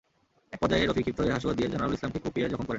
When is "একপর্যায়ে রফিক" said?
0.55-1.03